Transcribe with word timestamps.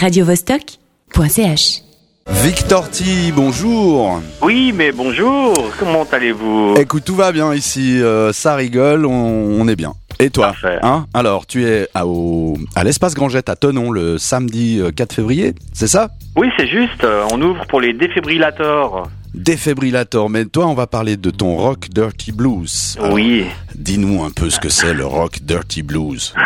radiovostok.ch. 0.00 1.82
Victor 2.28 2.90
T, 2.90 3.04
bonjour. 3.34 4.20
Oui, 4.42 4.72
mais 4.74 4.90
bonjour, 4.92 5.54
comment 5.78 6.04
allez-vous? 6.10 6.74
Écoute, 6.78 7.04
tout 7.04 7.14
va 7.14 7.30
bien 7.32 7.54
ici, 7.54 8.02
euh, 8.02 8.32
ça 8.32 8.56
rigole, 8.56 9.06
on, 9.06 9.12
on 9.60 9.68
est 9.68 9.76
bien. 9.76 9.92
Et 10.18 10.30
toi? 10.30 10.48
Parfait. 10.48 10.78
hein? 10.82 11.06
Alors, 11.14 11.46
tu 11.46 11.64
es 11.64 11.88
à, 11.94 12.06
au, 12.06 12.56
à 12.74 12.82
l'espace 12.84 13.14
Grangette 13.14 13.48
à 13.48 13.54
Tonon 13.56 13.90
le 13.92 14.18
samedi 14.18 14.78
euh, 14.80 14.90
4 14.90 15.12
février, 15.14 15.54
c'est 15.72 15.86
ça? 15.86 16.08
Oui, 16.36 16.48
c'est 16.58 16.66
juste, 16.68 17.04
euh, 17.04 17.24
on 17.32 17.40
ouvre 17.40 17.64
pour 17.68 17.80
les 17.80 17.92
défibrillateurs. 17.92 19.04
Défibrillator, 19.34 20.28
mais 20.30 20.46
toi, 20.46 20.66
on 20.66 20.74
va 20.74 20.86
parler 20.86 21.16
de 21.16 21.30
ton 21.30 21.56
rock 21.56 21.88
dirty 21.90 22.32
blues. 22.32 22.96
Alors, 22.98 23.12
Oui. 23.12 23.44
Dis-nous 23.74 24.24
un 24.24 24.30
peu 24.30 24.50
ce 24.50 24.58
que 24.58 24.68
c'est 24.70 24.94
le 24.94 25.06
rock 25.06 25.38
dirty 25.42 25.82
blues. 25.82 26.34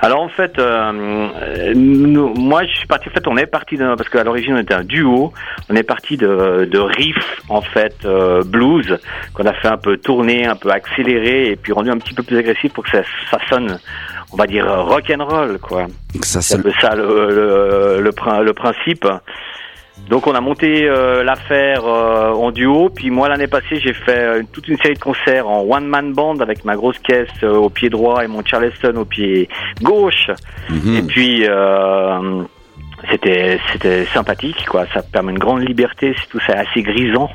Alors 0.00 0.20
en 0.20 0.28
fait, 0.28 0.58
euh, 0.58 1.72
nous- 1.74 2.32
moi 2.34 2.62
je 2.64 2.76
suis 2.76 2.86
parti, 2.86 3.08
en 3.08 3.12
fait 3.12 3.26
on 3.26 3.36
est 3.36 3.46
parti, 3.46 3.76
d'un- 3.76 3.96
parce 3.96 4.08
qu'à 4.08 4.22
l'origine 4.22 4.54
on 4.54 4.58
était 4.58 4.74
un 4.74 4.84
duo, 4.84 5.32
on 5.68 5.74
est 5.74 5.82
parti 5.82 6.16
de, 6.16 6.68
de 6.70 6.78
riffs 6.78 7.40
en 7.48 7.60
fait 7.62 7.94
euh, 8.04 8.42
blues, 8.44 8.98
qu'on 9.34 9.44
a 9.46 9.52
fait 9.54 9.68
un 9.68 9.76
peu 9.76 9.96
tourner, 9.96 10.46
un 10.46 10.54
peu 10.56 10.70
accéléré, 10.70 11.50
et 11.50 11.56
puis 11.56 11.72
rendu 11.72 11.90
un 11.90 11.98
petit 11.98 12.14
peu 12.14 12.22
plus 12.22 12.38
agressif 12.38 12.72
pour 12.72 12.84
que 12.84 12.90
ça, 12.90 13.02
ça 13.30 13.38
sonne, 13.48 13.78
on 14.32 14.36
va 14.36 14.46
dire 14.46 14.66
rock 14.86 15.10
and 15.10 15.24
roll 15.24 15.58
quoi. 15.58 15.86
Ça, 16.22 16.40
C'est 16.42 16.54
c'est 16.54 16.60
un 16.60 16.62
peu 16.62 16.72
ça 16.80 16.94
le, 16.94 17.30
le, 17.30 18.00
le, 18.00 18.12
prin- 18.12 18.40
le 18.42 18.52
principe. 18.52 19.06
Donc 20.08 20.26
on 20.26 20.34
a 20.34 20.40
monté 20.40 20.88
euh, 20.88 21.22
l'affaire 21.22 21.84
euh, 21.84 22.32
en 22.32 22.50
duo, 22.50 22.88
puis 22.88 23.10
moi 23.10 23.28
l'année 23.28 23.46
passée 23.46 23.78
j'ai 23.78 23.92
fait 23.92 24.18
euh, 24.18 24.42
toute 24.52 24.66
une 24.68 24.78
série 24.78 24.94
de 24.94 24.98
concerts 24.98 25.46
en 25.46 25.62
one 25.68 25.86
man 25.86 26.14
band 26.14 26.38
avec 26.38 26.64
ma 26.64 26.76
grosse 26.76 26.98
caisse 26.98 27.28
euh, 27.42 27.56
au 27.56 27.68
pied 27.68 27.90
droit 27.90 28.24
et 28.24 28.26
mon 28.26 28.42
Charleston 28.44 28.96
au 28.96 29.04
pied 29.04 29.48
gauche. 29.82 30.30
Mhm. 30.70 30.96
Et 30.96 31.02
puis 31.02 31.46
c'était 33.10 33.60
c'était 33.72 34.06
sympathique 34.06 34.64
quoi, 34.66 34.86
ça 34.94 35.02
permet 35.02 35.32
une 35.32 35.38
grande 35.38 35.66
liberté, 35.66 36.14
c'est 36.18 36.28
tout 36.28 36.40
ça 36.46 36.54
assez 36.54 36.82
grisant. 36.82 37.30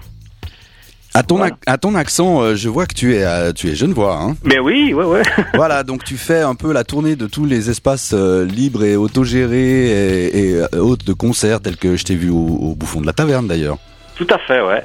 À, 1.13 1.23
ton 1.23 1.37
voilà. 1.37 1.55
à 1.67 1.77
ton 1.77 1.95
accent, 1.95 2.41
euh, 2.41 2.55
je 2.55 2.69
vois 2.69 2.85
que 2.85 2.93
tu 2.93 3.15
es, 3.15 3.23
euh, 3.23 3.51
tu 3.53 3.69
es 3.69 3.75
genevois. 3.75 4.17
Hein 4.21 4.35
Mais 4.43 4.59
oui, 4.59 4.93
ouais 4.93 5.05
ouais. 5.05 5.21
voilà, 5.53 5.83
donc 5.83 6.03
tu 6.03 6.17
fais 6.17 6.41
un 6.41 6.55
peu 6.55 6.73
la 6.73 6.83
tournée 6.83 7.15
de 7.15 7.27
tous 7.27 7.45
les 7.45 7.69
espaces 7.69 8.13
euh, 8.13 8.45
libres 8.45 8.83
et 8.83 8.95
autogérés 8.95 9.57
et, 9.57 10.39
et 10.49 10.55
euh, 10.55 10.67
hôtes 10.79 11.05
de 11.05 11.13
concerts 11.13 11.61
tels 11.61 11.77
que 11.77 11.95
je 11.95 12.03
t'ai 12.03 12.15
vu 12.15 12.29
au, 12.29 12.35
au 12.37 12.75
bouffon 12.75 13.01
de 13.01 13.05
la 13.05 13.13
taverne 13.13 13.47
d'ailleurs. 13.47 13.77
Tout 14.15 14.27
à 14.29 14.37
fait, 14.37 14.61
ouais. 14.61 14.83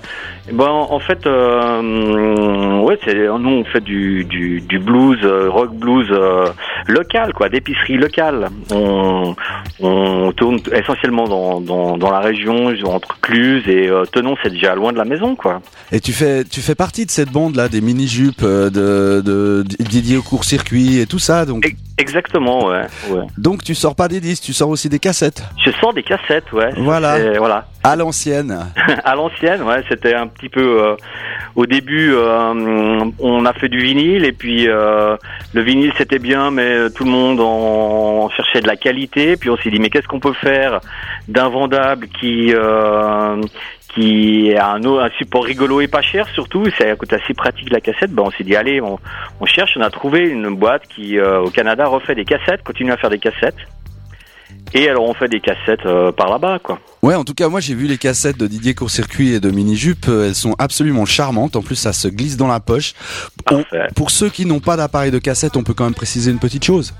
Et 0.48 0.52
Ben, 0.52 0.64
en 0.68 0.98
fait, 1.00 1.26
euh, 1.26 2.78
ouais, 2.80 2.98
c'est, 3.04 3.14
nous 3.14 3.50
on 3.50 3.64
fait 3.64 3.82
du, 3.82 4.24
du, 4.24 4.62
du 4.62 4.78
blues, 4.78 5.18
euh, 5.22 5.50
rock 5.50 5.74
blues 5.74 6.08
euh, 6.10 6.46
local, 6.86 7.32
quoi, 7.32 7.48
d'épicerie 7.48 7.96
locale. 7.96 8.48
On, 8.70 9.34
on 9.80 10.32
tourne 10.32 10.58
essentiellement 10.72 11.26
dans, 11.28 11.60
dans, 11.60 11.96
dans 11.96 12.10
la 12.10 12.20
région, 12.20 12.72
entre 12.84 13.20
Cluse 13.20 13.68
et 13.68 13.88
euh, 13.88 14.04
Tenon, 14.04 14.36
c'est 14.42 14.50
déjà 14.50 14.74
loin 14.74 14.92
de 14.92 14.98
la 14.98 15.04
maison, 15.04 15.36
quoi. 15.36 15.60
Et 15.92 16.00
tu 16.00 16.12
fais, 16.12 16.44
tu 16.44 16.60
fais 16.60 16.74
partie 16.74 17.06
de 17.06 17.10
cette 17.10 17.30
bande 17.30 17.56
là, 17.56 17.68
des 17.68 17.80
mini-jupes 17.80 18.42
euh, 18.42 18.70
de, 18.70 19.22
de, 19.22 19.64
Didier 19.82 20.16
au 20.16 20.22
court-circuit 20.22 20.98
et 21.00 21.06
tout 21.06 21.18
ça. 21.18 21.44
Donc, 21.44 21.74
Exactement, 21.98 22.66
ouais. 22.66 22.86
ouais. 23.10 23.26
donc 23.36 23.64
tu 23.64 23.74
sors 23.74 23.96
pas 23.96 24.06
des 24.06 24.20
disques, 24.20 24.44
tu 24.44 24.52
sors 24.52 24.68
aussi 24.68 24.88
des 24.88 25.00
cassettes. 25.00 25.42
Je 25.64 25.72
sors 25.72 25.92
des 25.92 26.04
cassettes, 26.04 26.52
ouais. 26.52 26.70
Voilà. 26.76 27.18
Et 27.18 27.38
voilà. 27.38 27.66
À 27.82 27.96
l'ancienne. 27.96 28.56
à 29.04 29.14
l'ancienne, 29.16 29.62
ouais, 29.62 29.82
c'était 29.88 30.14
un 30.14 30.28
petit 30.28 30.48
peu 30.48 30.80
euh, 30.80 30.96
au 31.56 31.66
début 31.66 32.12
euh, 32.14 33.04
on 33.18 33.44
a 33.44 33.52
fait 33.52 33.68
du 33.68 33.78
vinyle 33.78 34.24
et 34.24 34.32
puis 34.32 34.68
euh, 34.68 35.16
le 35.54 35.62
vinyle 35.62 35.92
c'était 35.96 36.18
bien 36.18 36.50
mais 36.50 36.62
euh, 36.62 36.88
tout 36.90 37.04
le 37.04 37.10
monde 37.10 37.40
en 37.40 38.28
cherchait 38.30 38.60
de 38.60 38.66
la 38.66 38.76
qualité 38.76 39.36
puis 39.36 39.50
on 39.50 39.56
s'est 39.56 39.70
dit 39.70 39.78
mais 39.78 39.90
qu'est-ce 39.90 40.08
qu'on 40.08 40.20
peut 40.20 40.34
faire 40.34 40.80
d'un 41.28 41.48
vendable 41.48 42.08
qui 42.08 42.54
qui 43.94 44.54
a 44.54 44.74
un, 44.74 45.10
support 45.18 45.44
rigolo 45.44 45.80
et 45.80 45.88
pas 45.88 46.02
cher 46.02 46.28
surtout, 46.28 46.64
ça 46.78 46.94
coûte 46.96 47.12
assez 47.12 47.34
pratique 47.34 47.70
la 47.70 47.80
cassette. 47.80 48.12
Ben 48.12 48.24
on 48.26 48.30
s'est 48.30 48.44
dit 48.44 48.56
allez, 48.56 48.80
on, 48.80 48.98
on 49.40 49.46
cherche, 49.46 49.72
on 49.76 49.80
a 49.80 49.90
trouvé 49.90 50.28
une 50.28 50.54
boîte 50.54 50.86
qui 50.88 51.18
euh, 51.18 51.40
au 51.40 51.50
Canada 51.50 51.86
refait 51.86 52.14
des 52.14 52.24
cassettes, 52.24 52.62
continue 52.62 52.92
à 52.92 52.96
faire 52.96 53.10
des 53.10 53.18
cassettes. 53.18 53.56
Et 54.74 54.88
alors 54.88 55.04
on 55.04 55.14
fait 55.14 55.28
des 55.28 55.40
cassettes 55.40 55.86
euh, 55.86 56.12
par 56.12 56.30
là-bas 56.30 56.58
quoi. 56.62 56.78
Ouais, 57.02 57.14
en 57.14 57.24
tout 57.24 57.34
cas, 57.34 57.48
moi 57.48 57.60
j'ai 57.60 57.74
vu 57.74 57.86
les 57.86 57.96
cassettes 57.98 58.38
de 58.38 58.46
Didier 58.46 58.74
Court-Circuit 58.74 59.32
et 59.34 59.40
de 59.40 59.50
Mini-Jupe. 59.50 60.06
euh, 60.08 60.26
Elles 60.28 60.34
sont 60.34 60.54
absolument 60.58 61.04
charmantes. 61.06 61.54
En 61.56 61.62
plus, 61.62 61.76
ça 61.76 61.92
se 61.92 62.08
glisse 62.08 62.36
dans 62.36 62.48
la 62.48 62.60
poche. 62.60 62.94
On- 63.50 63.64
pour 63.94 64.10
ceux 64.10 64.28
qui 64.30 64.46
n'ont 64.46 64.60
pas 64.60 64.76
d'appareil 64.76 65.10
de 65.12 65.18
cassette, 65.18 65.56
on 65.56 65.62
peut 65.62 65.74
quand 65.74 65.84
même 65.84 65.94
préciser 65.94 66.30
une 66.32 66.40
petite 66.40 66.64
chose. 66.64 66.92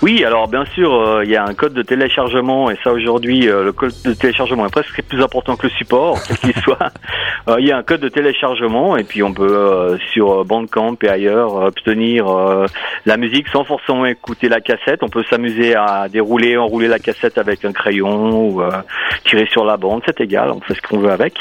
Oui, 0.00 0.22
alors 0.24 0.46
bien 0.46 0.64
sûr, 0.76 0.94
euh, 0.94 1.24
il 1.24 1.30
y 1.32 1.34
a 1.34 1.44
un 1.44 1.52
code 1.52 1.74
de 1.74 1.82
téléchargement, 1.82 2.70
et 2.70 2.78
ça 2.84 2.92
aujourd'hui, 2.92 3.48
euh, 3.48 3.64
le 3.64 3.72
code 3.72 3.92
de 4.04 4.12
téléchargement 4.12 4.64
est 4.64 4.70
presque 4.70 5.02
plus 5.02 5.20
important 5.20 5.56
que 5.56 5.66
le 5.66 5.72
support, 5.72 6.20
quel 6.28 6.38
qu'il 6.38 6.62
soit. 6.62 6.92
Euh, 7.48 7.56
Il 7.58 7.66
y 7.66 7.72
a 7.72 7.76
un 7.76 7.82
code 7.82 8.00
de 8.00 8.08
téléchargement, 8.08 8.96
et 8.96 9.02
puis 9.02 9.24
on 9.24 9.32
peut 9.34 9.98
sur 10.12 10.44
Bandcamp 10.44 10.96
et 11.02 11.08
ailleurs 11.08 11.54
obtenir 11.56 12.26
la 13.06 13.16
musique 13.16 13.48
sans 13.48 13.64
forcément 13.64 14.06
écouter 14.06 14.48
la 14.48 14.60
cassette. 14.60 15.02
On 15.02 15.08
peut 15.08 15.24
s'amuser 15.28 15.74
à 15.74 16.08
dérouler, 16.08 16.56
enrouler 16.56 16.86
la 16.86 17.00
cassette 17.00 17.36
avec 17.36 17.64
un 17.64 17.72
crayon 17.72 18.48
ou 18.48 18.62
euh, 18.62 18.70
tirer 19.26 19.46
sur 19.50 19.64
la 19.64 19.76
bande, 19.76 20.02
c'est 20.06 20.20
égal, 20.20 20.50
on 20.50 20.60
fait 20.60 20.74
ce 20.74 20.82
qu'on 20.82 20.98
veut 20.98 21.10
avec. 21.10 21.34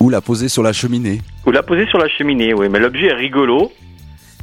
Ou 0.00 0.10
la 0.10 0.20
poser 0.20 0.48
sur 0.48 0.62
la 0.62 0.72
cheminée. 0.72 1.20
Ou 1.46 1.50
la 1.50 1.62
poser 1.62 1.86
sur 1.86 1.98
la 1.98 2.08
cheminée, 2.08 2.52
oui, 2.54 2.68
mais 2.68 2.78
l'objet 2.78 3.06
est 3.06 3.14
rigolo. 3.14 3.70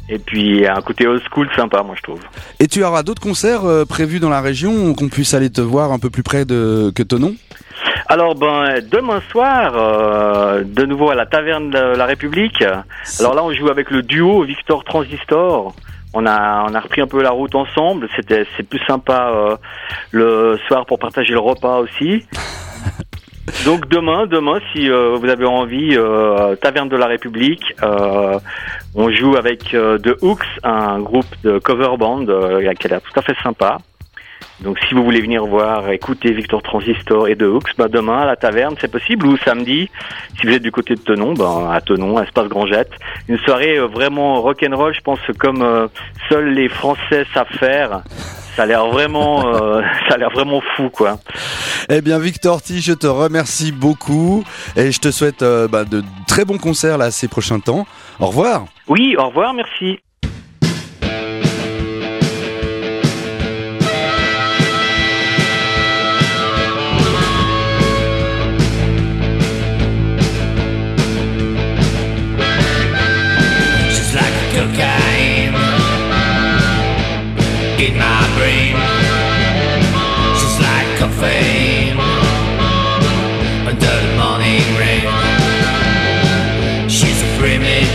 Et 0.10 0.20
puis 0.20 0.42
il 0.42 0.62
y 0.62 0.66
a 0.66 0.76
un 0.76 0.82
côté 0.82 1.08
old 1.08 1.22
school 1.32 1.48
sympa, 1.56 1.84
moi 1.84 1.96
je 1.98 2.04
trouve. 2.04 2.20
Et 2.60 2.68
tu 2.68 2.84
auras 2.84 3.02
d'autres 3.02 3.22
concerts 3.22 3.66
euh, 3.66 3.86
prévus 3.86 4.20
dans 4.20 4.30
la 4.30 4.42
région 4.42 4.94
qu'on 4.94 5.08
puisse 5.08 5.34
aller 5.34 5.50
te 5.50 5.62
voir 5.62 5.94
un 5.94 6.00
peu 6.00 6.10
plus 6.10 6.24
près 6.24 6.44
de 6.44 6.92
que 6.94 7.02
Tonon 7.02 7.36
Alors 8.08 8.36
ben 8.36 8.82
demain 8.92 9.22
soir, 9.32 9.74
euh, 9.76 10.64
de 10.66 10.86
nouveau 10.86 11.12
à 11.12 11.16
la 11.16 11.26
taverne 11.26 11.70
de 11.70 11.96
la 11.96 12.06
République. 12.06 12.62
Alors 13.20 13.36
là 13.36 13.44
on 13.44 13.54
joue 13.54 13.70
avec 13.70 13.90
le 13.90 14.02
duo 14.02 14.44
Victor 14.44 14.84
Transistor. 14.84 15.74
On 16.14 16.26
a 16.26 16.66
on 16.70 16.74
a 16.74 16.80
repris 16.82 17.00
un 17.00 17.08
peu 17.08 17.22
la 17.22 17.32
route 17.32 17.56
ensemble. 17.56 18.10
C'était 18.18 18.46
c'est 18.58 18.68
plus 18.68 18.84
sympa 18.86 19.32
euh, 19.34 19.56
le 20.12 20.60
soir 20.68 20.86
pour 20.86 21.00
partager 21.00 21.32
le 21.32 21.40
repas 21.40 21.78
aussi. 21.78 22.26
Donc 23.66 23.88
demain, 23.90 24.26
demain, 24.26 24.60
si 24.74 24.90
euh, 24.90 25.18
vous 25.18 25.30
avez 25.30 25.46
envie, 25.46 25.96
euh, 25.96 26.56
Taverne 26.56 26.90
de 26.90 26.98
la 26.98 27.06
République, 27.06 27.64
euh, 27.84 28.40
on 28.96 29.12
joue 29.12 29.36
avec 29.36 29.76
euh, 29.76 30.00
The 30.00 30.18
Hooks, 30.24 30.46
un 30.64 31.00
groupe 31.00 31.28
de 31.44 31.60
cover 31.60 31.96
band 32.00 32.26
euh, 32.28 32.74
qui 32.74 32.88
l'air 32.88 33.02
tout 33.02 33.20
à 33.20 33.22
fait 33.22 33.36
sympa. 33.44 33.78
Donc 34.62 34.80
si 34.88 34.96
vous 34.96 35.04
voulez 35.04 35.22
venir 35.22 35.46
voir, 35.46 35.92
écouter 35.92 36.32
Victor 36.32 36.64
Transistor 36.64 37.28
et 37.28 37.36
The 37.36 37.44
Hooks, 37.44 37.78
bah, 37.78 37.88
demain 37.88 38.22
à 38.22 38.26
la 38.26 38.36
taverne, 38.36 38.76
c'est 38.82 38.92
possible, 38.92 39.28
ou 39.28 39.38
samedi, 39.38 39.92
si 40.40 40.48
vous 40.48 40.54
êtes 40.54 40.64
du 40.64 40.72
côté 40.72 40.96
de 40.96 41.02
Tenon, 41.02 41.34
ben, 41.34 41.70
à 41.72 41.82
Tenon, 41.82 42.20
Espace 42.20 42.48
Grangette. 42.48 42.92
Une 43.28 43.38
soirée 43.40 43.78
euh, 43.78 43.86
vraiment 43.86 44.42
rock'n'roll, 44.42 44.96
je 44.96 45.02
pense, 45.02 45.20
comme 45.38 45.88
seuls 46.30 46.50
les 46.54 46.68
Français 46.68 47.26
savent 47.32 47.46
faire. 47.60 48.02
Ça 48.62 48.66
a 48.66 48.68
l'air 48.68 48.86
vraiment, 48.90 49.56
euh, 49.56 49.82
ça 50.08 50.14
a 50.14 50.18
l'air 50.20 50.30
vraiment 50.30 50.62
fou, 50.76 50.92
quoi. 50.92 51.18
Eh 51.90 52.00
bien, 52.02 52.20
Victor 52.20 52.62
T, 52.62 52.78
je 52.78 52.94
te 52.94 53.08
remercie 53.08 53.72
beaucoup 53.72 54.44
et 54.76 54.92
je 54.92 55.00
te 55.00 55.10
souhaite 55.10 55.42
euh, 55.42 55.68
bah, 55.68 55.84
de 55.84 56.04
très 56.28 56.46
bons 56.46 56.60
concerts 56.60 57.00
là 57.00 57.10
ces 57.10 57.28
prochains 57.28 57.60
temps. 57.60 57.88
Au 58.20 58.28
revoir. 58.28 58.66
Oui, 58.88 59.16
au 59.18 59.30
revoir, 59.30 59.56
merci. 59.56 60.00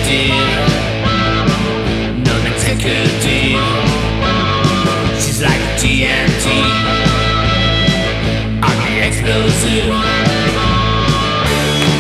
deal. 0.06 0.38
No, 2.26 2.34
they 2.44 2.54
take 2.64 2.84
a 2.86 3.00
deal. 3.24 3.66
She's 5.22 5.42
like 5.42 5.62
TNT. 5.80 6.46
I'm 8.66 8.78
the 8.84 8.94
explosive. 9.06 9.88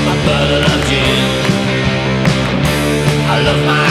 My 0.06 0.14
bottle 0.26 0.64
of 0.72 0.80
gin. 0.88 1.24
I 3.28 3.42
love 3.44 3.66
my. 3.66 3.85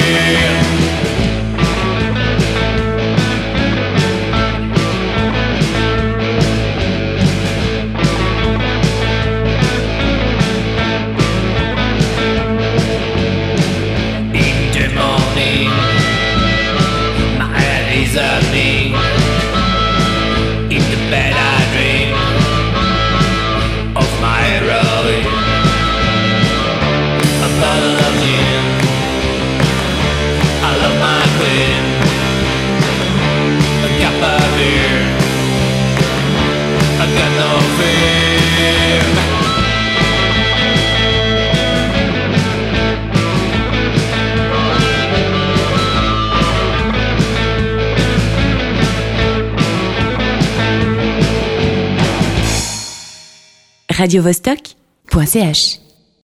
yeah. 0.00 0.51
radiovostok.ch 53.98 55.62